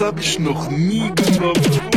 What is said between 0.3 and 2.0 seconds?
noch nie genommen.